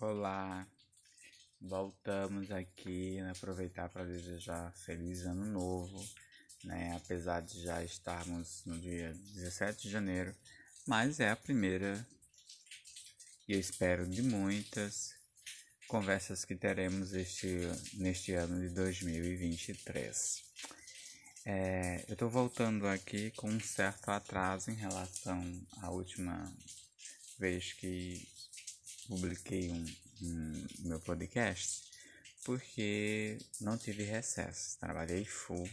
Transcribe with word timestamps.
Olá, 0.00 0.66
voltamos 1.60 2.50
aqui, 2.50 3.20
né, 3.22 3.30
aproveitar 3.30 3.88
para 3.88 4.04
desejar 4.04 4.72
feliz 4.72 5.22
ano 5.22 5.46
novo, 5.46 6.04
né, 6.64 6.96
apesar 6.96 7.40
de 7.40 7.62
já 7.62 7.82
estarmos 7.82 8.64
no 8.66 8.78
dia 8.78 9.14
17 9.14 9.84
de 9.84 9.90
janeiro, 9.90 10.34
mas 10.84 11.20
é 11.20 11.30
a 11.30 11.36
primeira 11.36 12.04
e 13.46 13.52
eu 13.52 13.60
espero 13.60 14.04
de 14.06 14.20
muitas 14.20 15.14
conversas 15.86 16.44
que 16.44 16.56
teremos 16.56 17.12
este, 17.14 17.60
neste 17.94 18.32
ano 18.32 18.60
de 18.60 18.74
2023. 18.74 20.42
É, 21.46 22.04
eu 22.08 22.14
estou 22.14 22.28
voltando 22.28 22.88
aqui 22.88 23.30
com 23.30 23.48
um 23.48 23.60
certo 23.60 24.08
atraso 24.08 24.72
em 24.72 24.74
relação 24.74 25.40
à 25.82 25.90
última 25.90 26.52
vez 27.38 27.72
que 27.74 28.33
publiquei 29.08 29.70
um, 29.70 29.86
um 30.22 30.66
meu 30.80 31.00
podcast 31.00 31.84
porque 32.44 33.38
não 33.60 33.78
tive 33.78 34.04
recesso, 34.04 34.78
trabalhei 34.78 35.24
full 35.24 35.68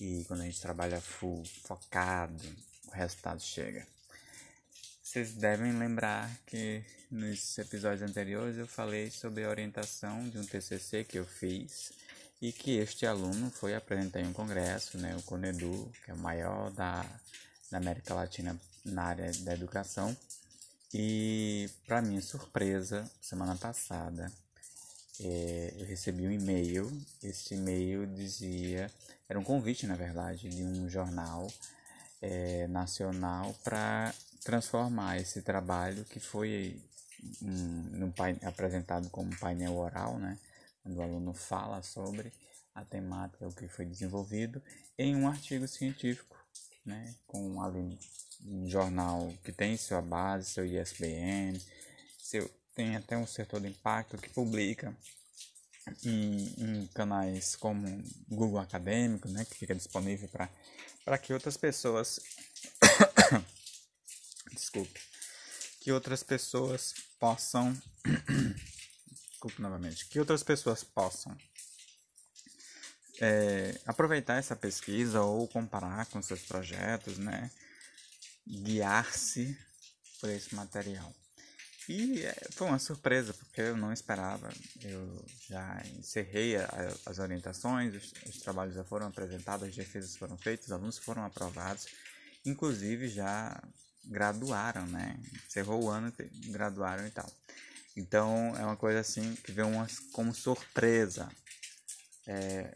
e 0.00 0.24
quando 0.26 0.40
a 0.40 0.44
gente 0.44 0.60
trabalha 0.60 1.00
full, 1.00 1.44
focado, 1.62 2.42
o 2.88 2.90
resultado 2.90 3.40
chega. 3.40 3.86
Vocês 5.02 5.32
devem 5.34 5.72
lembrar 5.78 6.28
que 6.46 6.82
nos 7.10 7.56
episódios 7.58 8.02
anteriores 8.02 8.56
eu 8.56 8.66
falei 8.66 9.10
sobre 9.10 9.44
a 9.44 9.48
orientação 9.48 10.28
de 10.28 10.38
um 10.38 10.44
TCC 10.44 11.04
que 11.04 11.18
eu 11.18 11.26
fiz 11.26 11.92
e 12.40 12.52
que 12.52 12.78
este 12.78 13.06
aluno 13.06 13.50
foi 13.50 13.74
apresentar 13.74 14.20
em 14.20 14.26
um 14.26 14.32
congresso, 14.32 14.98
né, 14.98 15.14
o 15.16 15.22
CONEDU, 15.22 15.92
que 16.04 16.10
é 16.10 16.14
o 16.14 16.18
maior 16.18 16.70
da, 16.72 17.04
da 17.70 17.78
América 17.78 18.14
Latina 18.14 18.58
na 18.84 19.04
área 19.04 19.32
da 19.40 19.54
educação, 19.54 20.16
e, 20.96 21.68
para 21.88 22.00
minha 22.00 22.22
surpresa, 22.22 23.10
semana 23.20 23.56
passada, 23.56 24.30
é, 25.20 25.74
eu 25.76 25.86
recebi 25.86 26.24
um 26.24 26.30
e-mail. 26.30 26.88
Esse 27.20 27.54
e-mail 27.54 28.06
dizia, 28.06 28.88
era 29.28 29.36
um 29.36 29.42
convite, 29.42 29.88
na 29.88 29.96
verdade, 29.96 30.48
de 30.48 30.62
um 30.62 30.88
jornal 30.88 31.48
é, 32.22 32.68
nacional 32.68 33.52
para 33.64 34.14
transformar 34.44 35.18
esse 35.18 35.42
trabalho 35.42 36.04
que 36.04 36.20
foi 36.20 36.80
um, 37.42 38.12
apresentado 38.46 39.10
como 39.10 39.36
painel 39.40 39.76
oral, 39.76 40.16
né? 40.20 40.38
Quando 40.80 40.98
o 40.98 41.02
aluno 41.02 41.34
fala 41.34 41.82
sobre 41.82 42.32
a 42.72 42.84
temática, 42.84 43.48
o 43.48 43.52
que 43.52 43.66
foi 43.66 43.84
desenvolvido, 43.84 44.62
em 44.96 45.16
um 45.16 45.26
artigo 45.26 45.66
científico, 45.66 46.36
né? 46.86 47.16
Com 47.26 47.60
ali 47.60 47.98
um 48.42 48.68
jornal 48.68 49.32
que 49.44 49.52
tem 49.52 49.76
sua 49.76 50.00
base, 50.00 50.50
seu 50.50 50.64
ISBN, 50.64 51.60
seu, 52.18 52.50
tem 52.74 52.96
até 52.96 53.16
um 53.16 53.26
setor 53.26 53.60
de 53.60 53.68
impacto 53.68 54.18
que 54.18 54.28
publica 54.28 54.96
em, 56.04 56.54
em 56.58 56.86
canais 56.88 57.56
como 57.56 57.86
Google 58.28 58.58
Acadêmico, 58.58 59.28
né, 59.28 59.44
que 59.44 59.56
fica 59.56 59.74
disponível 59.74 60.28
para 61.04 61.18
que 61.18 61.32
outras 61.32 61.56
pessoas 61.56 62.20
desculpe 64.52 65.00
que 65.80 65.92
outras 65.92 66.22
pessoas 66.22 66.94
possam 67.20 67.76
desculpe 69.30 69.60
novamente 69.60 70.06
que 70.06 70.18
outras 70.18 70.42
pessoas 70.42 70.82
possam 70.82 71.36
é, 73.20 73.78
aproveitar 73.86 74.36
essa 74.38 74.56
pesquisa 74.56 75.22
ou 75.22 75.46
comparar 75.48 76.06
com 76.06 76.20
seus 76.20 76.42
projetos, 76.42 77.18
né? 77.18 77.50
Guiar-se 78.46 79.56
por 80.20 80.30
esse 80.30 80.54
material. 80.54 81.14
E 81.88 82.22
é, 82.22 82.34
foi 82.52 82.68
uma 82.68 82.78
surpresa, 82.78 83.34
porque 83.34 83.60
eu 83.60 83.76
não 83.76 83.92
esperava. 83.92 84.50
Eu 84.80 85.24
já 85.48 85.82
encerrei 85.98 86.56
a, 86.56 86.68
as 87.04 87.18
orientações, 87.18 87.94
os, 87.94 88.12
os, 88.26 88.40
trabalhos 88.40 88.74
já 88.74 88.84
foram 88.84 89.06
apresentados, 89.06 89.68
as 89.68 89.76
defesas 89.76 90.16
foram 90.16 90.38
feitas, 90.38 90.66
os 90.66 90.72
alunos 90.72 90.98
foram 90.98 91.24
aprovados, 91.24 91.86
inclusive 92.44 93.08
já 93.08 93.62
graduaram, 94.06 94.86
né? 94.86 95.18
Encerrou 95.46 95.84
o 95.84 95.90
ano, 95.90 96.12
graduaram 96.46 97.06
e 97.06 97.10
tal. 97.10 97.30
Então 97.96 98.56
é 98.56 98.64
uma 98.64 98.76
coisa 98.76 99.00
assim 99.00 99.34
que 99.36 99.52
veio 99.52 99.68
uma, 99.68 99.86
como 100.12 100.34
surpresa. 100.34 101.28
É, 102.26 102.72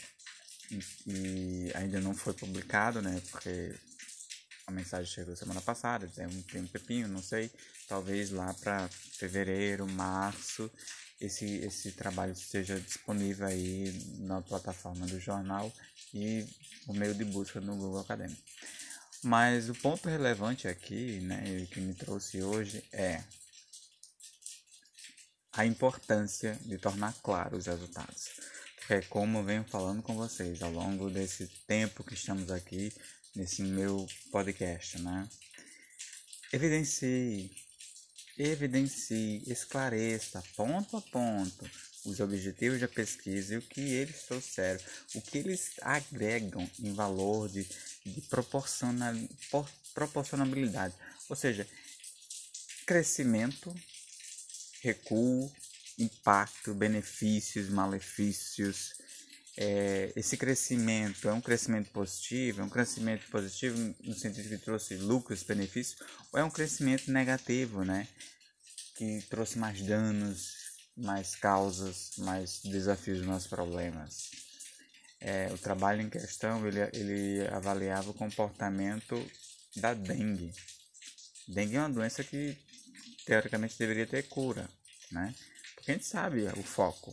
e, 0.70 0.80
e 1.06 1.72
ainda 1.74 1.98
não 2.00 2.14
foi 2.14 2.34
publicado, 2.34 3.00
né? 3.00 3.22
Porque 3.30 3.74
a 4.68 4.70
mensagem 4.70 5.06
chegou 5.06 5.34
semana 5.34 5.62
passada, 5.62 6.06
tem 6.08 6.26
um, 6.26 6.66
pepinho, 6.66 7.08
não 7.08 7.22
sei, 7.22 7.50
talvez 7.88 8.30
lá 8.30 8.52
para 8.52 8.86
fevereiro, 8.88 9.90
março, 9.90 10.70
esse, 11.18 11.46
esse 11.60 11.92
trabalho 11.92 12.32
esteja 12.32 12.78
disponível 12.78 13.46
aí 13.46 13.90
na 14.18 14.42
plataforma 14.42 15.06
do 15.06 15.18
jornal 15.18 15.72
e 16.12 16.46
o 16.86 16.92
meio 16.92 17.14
de 17.14 17.24
busca 17.24 17.62
no 17.62 17.76
Google 17.76 18.00
Acadêmico. 18.00 18.42
Mas 19.22 19.70
o 19.70 19.74
ponto 19.74 20.06
relevante 20.06 20.68
aqui, 20.68 21.18
né, 21.20 21.66
que 21.72 21.80
me 21.80 21.94
trouxe 21.94 22.42
hoje 22.42 22.84
é 22.92 23.24
a 25.52 25.64
importância 25.64 26.58
de 26.66 26.76
tornar 26.76 27.14
claros 27.22 27.60
os 27.60 27.66
resultados. 27.66 28.28
É 28.90 29.00
como 29.00 29.38
eu 29.38 29.44
venho 29.44 29.64
falando 29.64 30.02
com 30.02 30.14
vocês 30.14 30.62
ao 30.62 30.70
longo 30.70 31.08
desse 31.08 31.46
tempo 31.66 32.04
que 32.04 32.14
estamos 32.14 32.50
aqui 32.50 32.92
nesse 33.38 33.62
meu 33.62 34.04
podcast, 34.32 35.00
né? 35.00 35.28
Evidencie, 36.52 37.48
evidencie, 38.36 39.44
esclareça 39.46 40.42
ponto 40.56 40.96
a 40.96 41.00
ponto 41.00 41.70
os 42.04 42.18
objetivos 42.18 42.80
da 42.80 42.88
pesquisa 42.88 43.54
e 43.54 43.58
o 43.58 43.62
que 43.62 43.80
eles 43.80 44.24
trouxeram, 44.24 44.80
o 45.14 45.20
que 45.20 45.38
eles 45.38 45.70
agregam 45.82 46.68
em 46.80 46.92
valor 46.92 47.48
de, 47.48 47.64
de 48.04 48.20
proporcional, 48.22 49.14
proporcionabilidade, 49.94 50.94
ou 51.28 51.36
seja, 51.36 51.64
crescimento, 52.86 53.72
recuo, 54.80 55.52
impacto, 55.96 56.74
benefícios, 56.74 57.68
malefícios, 57.68 58.94
é, 59.60 60.12
esse 60.14 60.36
crescimento 60.36 61.28
é 61.28 61.32
um 61.32 61.40
crescimento 61.40 61.90
positivo, 61.90 62.60
é 62.60 62.64
um 62.64 62.68
crescimento 62.68 63.28
positivo 63.28 63.76
no 64.04 64.14
sentido 64.14 64.48
que 64.48 64.56
trouxe 64.56 64.94
lucros, 64.94 65.42
benefícios, 65.42 66.00
ou 66.32 66.38
é 66.38 66.44
um 66.44 66.50
crescimento 66.50 67.10
negativo, 67.10 67.84
né? 67.84 68.06
Que 68.94 69.20
trouxe 69.28 69.58
mais 69.58 69.82
danos, 69.82 70.54
mais 70.96 71.34
causas, 71.34 72.12
mais 72.18 72.60
desafios, 72.62 73.26
mais 73.26 73.48
problemas. 73.48 74.30
É, 75.20 75.48
o 75.52 75.58
trabalho 75.58 76.02
em 76.02 76.08
questão 76.08 76.64
ele, 76.64 76.78
ele 76.92 77.48
avaliava 77.48 78.10
o 78.10 78.14
comportamento 78.14 79.20
da 79.74 79.92
dengue. 79.92 80.52
Dengue 81.48 81.74
é 81.74 81.80
uma 81.80 81.90
doença 81.90 82.22
que 82.22 82.56
teoricamente 83.26 83.76
deveria 83.76 84.06
ter 84.06 84.22
cura, 84.28 84.70
né? 85.10 85.34
Porque 85.74 85.90
a 85.90 85.94
gente 85.94 86.06
sabe 86.06 86.46
o 86.56 86.62
foco. 86.62 87.12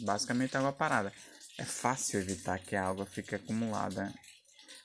Basicamente 0.00 0.54
água 0.56 0.72
parada. 0.72 1.10
É 1.60 1.64
fácil 1.64 2.20
evitar 2.20 2.58
que 2.58 2.74
a 2.74 2.86
água 2.86 3.04
fique 3.04 3.34
acumulada, 3.34 4.10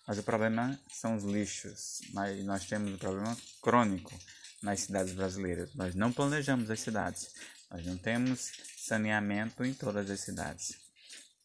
mas 0.05 0.17
o 0.17 0.23
problema 0.23 0.77
são 0.91 1.15
os 1.15 1.23
lixos. 1.23 2.01
Mas 2.11 2.43
nós 2.43 2.65
temos 2.65 2.91
um 2.91 2.97
problema 2.97 3.37
crônico 3.61 4.13
nas 4.61 4.81
cidades 4.81 5.13
brasileiras. 5.13 5.73
Nós 5.73 5.95
não 5.95 6.11
planejamos 6.11 6.69
as 6.69 6.81
cidades. 6.81 7.33
Nós 7.71 7.85
não 7.85 7.97
temos 7.97 8.51
saneamento 8.77 9.63
em 9.63 9.73
todas 9.73 10.11
as 10.11 10.19
cidades. 10.19 10.75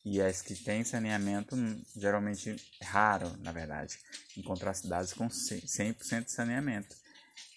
E 0.04 0.20
as 0.20 0.42
que 0.42 0.56
têm 0.56 0.82
saneamento, 0.82 1.54
geralmente 1.94 2.56
é 2.80 2.84
raro, 2.84 3.32
na 3.38 3.52
verdade, 3.52 4.00
encontrar 4.36 4.74
cidades 4.74 5.12
com 5.12 5.28
100% 5.28 6.24
de 6.24 6.32
saneamento. 6.32 6.96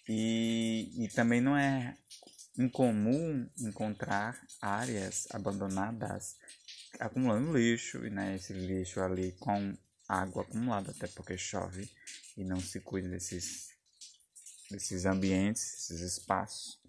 E, 0.08 0.92
e 0.96 1.08
também 1.08 1.42
não 1.42 1.58
é 1.58 1.98
incomum 2.56 3.50
encontrar 3.58 4.40
áreas 4.62 5.26
abandonadas 5.32 6.36
acumulando 7.00 7.58
lixo, 7.58 8.06
e 8.06 8.10
né, 8.10 8.36
esse 8.36 8.54
lixo 8.54 9.02
ali 9.02 9.32
com 9.34 9.76
água 10.08 10.44
acumulada, 10.44 10.92
até 10.92 11.08
porque 11.08 11.38
chove 11.38 11.90
e 12.38 12.44
não 12.44 12.60
se 12.60 12.80
cuida 12.80 13.10
desses, 13.10 13.70
desses 14.70 15.06
ambientes, 15.06 15.64
desses 15.90 16.02
espaços. 16.02 16.80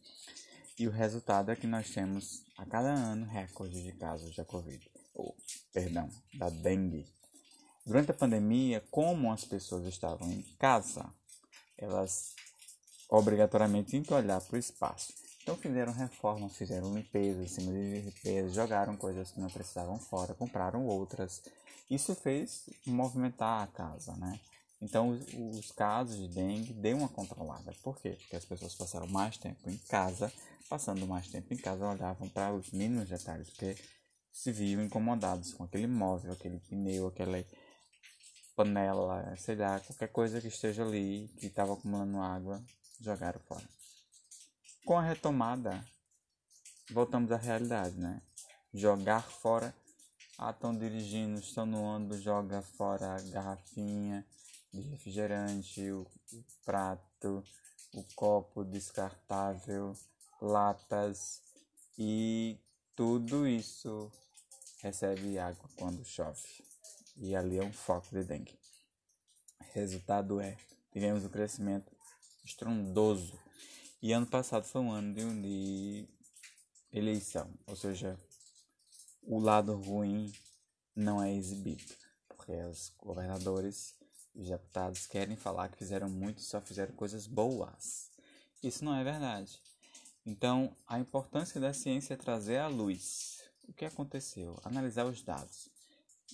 E 0.78 0.88
o 0.88 0.90
resultado 0.90 1.50
é 1.50 1.56
que 1.56 1.66
nós 1.66 1.90
temos 1.90 2.42
a 2.56 2.66
cada 2.66 2.92
ano 2.92 3.26
recorde 3.26 3.82
de 3.82 3.92
casos 3.92 4.34
da 4.34 4.44
Covid, 4.44 4.90
ou, 5.14 5.36
perdão, 5.72 6.10
da 6.34 6.48
dengue. 6.50 7.06
Durante 7.86 8.10
a 8.10 8.14
pandemia, 8.14 8.82
como 8.90 9.32
as 9.32 9.44
pessoas 9.44 9.86
estavam 9.86 10.30
em 10.32 10.42
casa, 10.58 11.04
elas 11.76 12.34
obrigatoriamente 13.08 13.90
tinham 13.90 14.02
que 14.02 14.14
olhar 14.14 14.40
para 14.40 14.56
o 14.56 14.58
espaço 14.58 15.24
então 15.44 15.58
fizeram 15.58 15.93
reforma, 15.93 16.49
fizeram 16.49 16.94
limpeza 16.94 17.43
em 17.43 17.46
cima 17.46 17.70
de 17.70 18.00
limpeza, 18.00 18.49
jogaram 18.49 18.96
coisas 18.96 19.31
que 19.31 19.38
não 19.38 19.50
precisavam 19.50 19.99
fora, 19.99 20.32
compraram 20.32 20.87
outras. 20.87 21.43
Isso 21.91 22.14
fez 22.14 22.64
movimentar 22.87 23.62
a 23.62 23.67
casa, 23.67 24.17
né? 24.17 24.41
Então, 24.81 25.11
os, 25.11 25.58
os 25.58 25.70
casos 25.70 26.17
de 26.17 26.29
dengue 26.29 26.73
deu 26.73 26.96
uma 26.96 27.11
controlada. 27.11 27.75
Por 27.82 28.00
quê? 28.00 28.17
Porque 28.19 28.37
as 28.37 28.44
pessoas 28.46 28.75
passaram 28.75 29.06
mais 29.06 29.37
tempo 29.37 29.69
em 29.69 29.76
casa, 29.76 30.32
passando 30.67 31.06
mais 31.06 31.29
tempo 31.29 31.52
em 31.52 31.58
casa, 31.58 31.90
olhavam 31.90 32.26
para 32.31 32.55
os 32.55 32.70
mínimos 32.70 33.11
detalhes, 33.11 33.50
porque 33.50 33.76
se 34.32 34.50
viam 34.50 34.82
incomodados 34.82 35.52
com 35.52 35.64
aquele 35.64 35.87
móvel, 35.87 36.32
aquele 36.32 36.58
pneu, 36.58 37.06
aquela 37.06 37.44
panela, 38.56 39.37
sei 39.37 39.56
lá, 39.56 39.79
qualquer 39.79 40.08
coisa 40.08 40.40
que 40.40 40.49
esteja 40.49 40.82
ali, 40.85 41.31
que 41.38 41.49
estava 41.49 41.75
acumulando 41.75 42.19
água, 42.19 42.64
jogaram 42.99 43.40
fora. 43.40 43.69
Com 44.84 44.98
a 44.98 45.02
retomada, 45.02 45.82
voltamos 46.90 47.32
à 47.32 47.38
realidade, 47.38 47.96
né? 47.96 48.20
Jogar 48.70 49.22
fora. 49.22 49.75
Ah, 50.36 50.50
estão 50.50 50.76
dirigindo, 50.76 51.40
estão 51.40 51.64
no 51.64 51.82
ônibus, 51.82 52.20
joga 52.20 52.60
fora 52.60 53.16
a 53.16 53.20
garrafinha 53.31 54.26
de 54.70 54.82
refrigerante, 54.82 55.90
o, 55.90 56.02
o 56.34 56.44
prato, 56.66 57.42
o 57.94 58.04
copo 58.14 58.62
descartável, 58.62 59.96
latas 60.38 61.40
e 61.96 62.58
tudo 62.94 63.48
isso 63.48 64.12
recebe 64.82 65.38
água 65.38 65.66
quando 65.76 66.04
chove. 66.04 66.62
E 67.16 67.34
ali 67.34 67.58
é 67.58 67.64
um 67.64 67.72
foco 67.72 68.08
de 68.10 68.22
dengue. 68.22 68.58
Resultado 69.72 70.42
é, 70.42 70.58
tivemos 70.92 71.25
um 71.25 71.30
crescimento 71.30 71.90
estrondoso 72.44 73.42
e 74.04 74.12
ano 74.12 74.26
passado 74.26 74.66
foi 74.66 74.82
um 74.82 74.92
ano 74.92 75.14
de, 75.14 75.32
de 75.40 76.08
eleição, 76.92 77.50
ou 77.66 77.74
seja, 77.74 78.18
o 79.22 79.38
lado 79.38 79.74
ruim 79.76 80.30
não 80.94 81.22
é 81.22 81.32
exibido, 81.32 81.82
porque 82.28 82.52
os 82.52 82.92
governadores 82.98 83.94
e 84.34 84.42
os 84.42 84.48
deputados 84.48 85.06
querem 85.06 85.36
falar 85.36 85.70
que 85.70 85.78
fizeram 85.78 86.10
muito 86.10 86.40
e 86.40 86.42
só 86.42 86.60
fizeram 86.60 86.94
coisas 86.94 87.26
boas. 87.26 88.10
Isso 88.62 88.84
não 88.84 88.94
é 88.94 89.02
verdade. 89.02 89.58
Então, 90.26 90.76
a 90.86 90.98
importância 90.98 91.58
da 91.58 91.72
ciência 91.72 92.12
é 92.12 92.18
trazer 92.18 92.58
à 92.58 92.68
luz 92.68 93.42
o 93.66 93.72
que 93.72 93.86
aconteceu, 93.86 94.60
analisar 94.64 95.06
os 95.06 95.22
dados, 95.22 95.70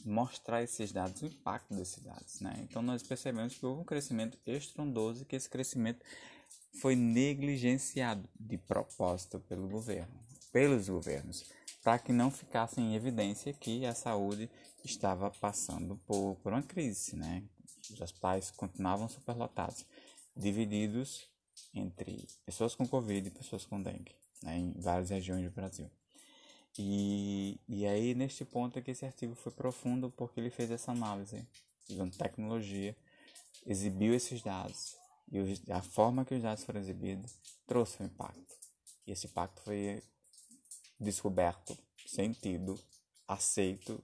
mostrar 0.04 0.60
esses 0.60 0.90
dados, 0.90 1.22
o 1.22 1.26
impacto 1.26 1.72
desses 1.72 2.02
dados. 2.02 2.40
Né? 2.40 2.52
Então, 2.68 2.82
nós 2.82 3.00
percebemos 3.04 3.56
que 3.56 3.64
houve 3.64 3.82
um 3.82 3.84
crescimento 3.84 4.36
estrondoso 4.44 5.22
e 5.22 5.24
que 5.24 5.36
esse 5.36 5.48
crescimento 5.48 6.04
foi 6.72 6.94
negligenciado 6.94 8.28
de 8.38 8.56
propósito 8.56 9.40
pelo 9.40 9.68
governo, 9.68 10.20
pelos 10.52 10.88
governos, 10.88 11.44
para 11.82 11.98
que 11.98 12.12
não 12.12 12.30
ficasse 12.30 12.80
em 12.80 12.94
evidência 12.94 13.52
que 13.52 13.86
a 13.86 13.94
saúde 13.94 14.50
estava 14.84 15.30
passando 15.30 15.96
por, 16.06 16.36
por 16.36 16.52
uma 16.52 16.62
crise, 16.62 17.16
né? 17.16 17.42
Os 17.90 18.00
hospitais 18.00 18.50
continuavam 18.50 19.08
superlotados, 19.08 19.84
divididos 20.36 21.28
entre 21.74 22.26
pessoas 22.44 22.74
com 22.74 22.86
Covid 22.86 23.26
e 23.26 23.30
pessoas 23.30 23.64
com 23.64 23.82
dengue, 23.82 24.14
né? 24.42 24.58
em 24.58 24.72
várias 24.80 25.10
regiões 25.10 25.44
do 25.44 25.50
Brasil. 25.50 25.90
E, 26.78 27.60
e 27.68 27.86
aí, 27.86 28.14
neste 28.14 28.44
ponto 28.44 28.78
é 28.78 28.82
que 28.82 28.92
esse 28.92 29.04
artigo 29.04 29.34
foi 29.34 29.52
profundo, 29.52 30.10
porque 30.10 30.38
ele 30.38 30.50
fez 30.50 30.70
essa 30.70 30.92
análise, 30.92 31.44
usando 31.88 32.16
tecnologia, 32.16 32.96
exibiu 33.66 34.14
esses 34.14 34.40
dados, 34.42 34.96
e 35.30 35.72
a 35.72 35.80
forma 35.80 36.24
que 36.24 36.34
os 36.34 36.42
dados 36.42 36.64
foram 36.64 36.80
exibidos 36.80 37.38
trouxe 37.66 38.02
um 38.02 38.06
impacto. 38.06 38.58
E 39.06 39.12
esse 39.12 39.26
impacto 39.26 39.62
foi 39.62 40.02
descoberto, 40.98 41.76
sentido, 42.06 42.78
aceito 43.28 44.02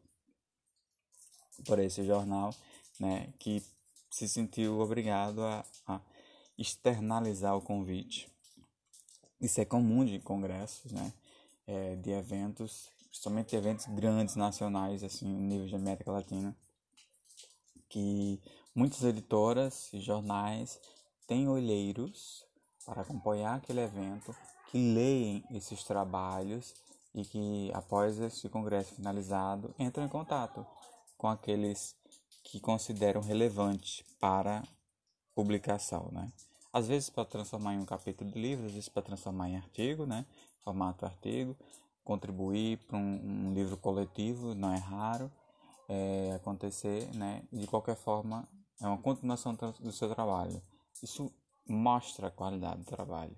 por 1.65 1.79
esse 1.81 2.05
jornal, 2.05 2.55
né, 3.01 3.33
que 3.39 3.63
se 4.11 4.29
sentiu 4.29 4.79
obrigado 4.79 5.43
a, 5.43 5.65
a 5.87 6.01
externalizar 6.57 7.57
o 7.57 7.63
convite. 7.63 8.31
Isso 9.41 9.61
é 9.61 9.65
comum 9.65 10.05
de 10.05 10.21
congressos, 10.21 10.93
né, 10.93 11.13
é, 11.67 11.97
de 11.97 12.11
eventos, 12.11 12.89
principalmente 13.09 13.57
eventos 13.57 13.87
grandes 13.87 14.37
nacionais, 14.37 15.03
assim, 15.03 15.27
nível 15.27 15.67
de 15.67 15.75
América 15.75 16.13
Latina, 16.13 16.57
que 17.89 18.41
muitas 18.75 19.03
editoras 19.03 19.93
e 19.93 20.01
jornais 20.01 20.81
tem 21.27 21.49
olheiros 21.49 22.45
para 22.85 23.03
acompanhar 23.03 23.57
aquele 23.57 23.81
evento 23.81 24.35
que 24.71 24.79
leem 24.79 25.45
esses 25.51 25.83
trabalhos 25.85 26.75
e 27.15 27.25
que 27.25 27.71
após 27.75 28.19
esse 28.19 28.49
congresso 28.49 28.95
finalizado 28.95 29.75
entram 29.79 30.05
em 30.05 30.09
contato 30.09 30.65
com 31.17 31.29
aqueles 31.29 31.97
que 32.45 32.61
consideram 32.61 33.21
relevante 33.21 34.05
para 34.21 34.63
publicação, 35.35 36.09
né? 36.13 36.31
Às 36.73 36.89
vezes 36.89 37.11
para 37.11 37.25
transformar 37.25 37.75
em 37.75 37.79
um 37.79 37.87
capítulo 37.87 38.31
de 38.31 38.41
livro, 38.41 38.67
às 38.67 38.73
vezes 38.73 38.89
para 38.89 39.03
transformar 39.03 39.49
em 39.49 39.57
artigo, 39.57 40.05
né? 40.05 40.27
Formato 40.63 41.07
artigo, 41.07 41.57
contribuir 42.05 42.79
para 42.87 42.99
um, 42.99 43.49
um 43.49 43.55
livro 43.55 43.77
coletivo, 43.77 44.55
não 44.55 44.73
é 44.73 44.79
raro 44.79 45.31
é, 45.89 46.33
acontecer, 46.35 47.09
né? 47.15 47.43
De 47.53 47.67
qualquer 47.67 47.97
forma, 47.97 48.47
é 48.81 48.87
uma 48.87 48.99
continuação 48.99 49.55
do 49.55 49.91
seu 49.91 50.15
trabalho. 50.15 50.63
Isso 51.03 51.33
mostra 51.69 52.29
a 52.29 52.31
qualidade 52.31 52.81
do 52.81 52.85
trabalho. 52.85 53.37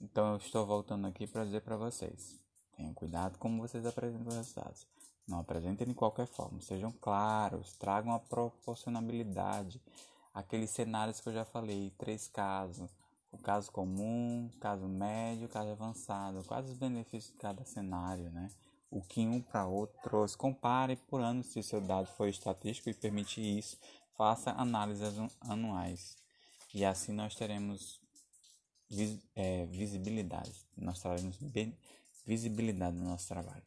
Então 0.00 0.32
eu 0.32 0.36
estou 0.36 0.66
voltando 0.66 1.06
aqui 1.06 1.26
para 1.26 1.44
dizer 1.44 1.62
para 1.62 1.76
vocês: 1.76 2.38
tenham 2.76 2.94
cuidado 2.94 3.38
como 3.38 3.62
vocês 3.62 3.84
apresentam 3.86 4.28
os 4.28 4.34
resultados. 4.34 4.86
Não 5.26 5.40
apresentem 5.40 5.86
de 5.86 5.94
qualquer 5.94 6.26
forma, 6.26 6.60
sejam 6.60 6.92
claros, 6.92 7.72
tragam 7.74 8.12
a 8.12 8.18
proporcionalidade. 8.18 9.82
Aqueles 10.32 10.70
cenários 10.70 11.20
que 11.20 11.28
eu 11.28 11.32
já 11.32 11.44
falei, 11.44 11.90
três 11.98 12.28
casos: 12.28 12.90
o 13.32 13.38
caso 13.38 13.72
comum, 13.72 14.50
caso 14.60 14.86
médio, 14.86 15.48
caso 15.48 15.70
avançado. 15.70 16.44
Quais 16.44 16.70
os 16.70 16.76
benefícios 16.76 17.32
de 17.32 17.38
cada 17.38 17.64
cenário, 17.64 18.30
né? 18.30 18.50
O 18.90 19.02
que 19.02 19.26
um 19.26 19.42
para 19.42 19.66
outro 19.66 19.98
trouxe. 20.02 20.36
Compare 20.36 20.96
por 20.96 21.20
ano 21.20 21.42
se 21.42 21.62
seu 21.62 21.80
dado 21.80 22.06
for 22.06 22.28
estatístico 22.28 22.88
e 22.88 22.94
permite 22.94 23.40
isso. 23.40 23.78
Faça 24.16 24.52
análises 24.52 25.18
anuais. 25.40 26.16
E 26.76 26.84
assim 26.84 27.10
nós 27.10 27.34
teremos 27.34 28.02
vis, 28.90 29.18
é, 29.34 29.64
visibilidade, 29.64 30.52
nós 30.76 31.00
teremos 31.00 31.38
visibilidade 32.26 32.94
no 32.98 33.04
nosso 33.04 33.26
trabalho. 33.28 33.62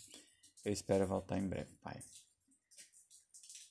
Eu 0.63 0.71
espero 0.71 1.07
voltar 1.07 1.39
em 1.39 1.47
breve, 1.47 1.73
Pai. 1.81 1.99